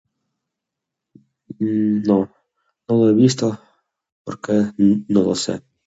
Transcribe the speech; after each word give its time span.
mmm 1.59 1.93
No, 2.09 2.19
no 2.87 2.95
lo 2.97 3.09
he 3.09 3.13
visto, 3.13 3.47
porque 4.25 4.53
nn...no 4.79 5.21
lo 5.27 5.35
sé. 5.35 5.53